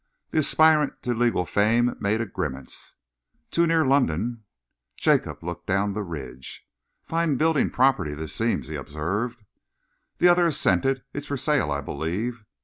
The 0.31 0.39
aspirant 0.39 0.93
to 1.03 1.13
legal 1.13 1.45
fame 1.45 1.93
made 1.99 2.21
a 2.21 2.25
grimace. 2.25 2.95
"Too 3.51 3.67
near 3.67 3.85
London." 3.85 4.45
Jacob 4.97 5.43
looked 5.43 5.67
down 5.67 5.93
the 5.93 6.01
ridge. 6.01 6.67
"Fine 7.03 7.35
building 7.35 7.69
property 7.69 8.15
this 8.15 8.33
seems," 8.33 8.67
he 8.67 8.73
observed. 8.75 9.43
The 10.17 10.27
other 10.27 10.45
assented. 10.47 11.03
"It's 11.13 11.27
for 11.27 11.37
sale, 11.37 11.69
I 11.69 11.81
believe." 11.81 12.45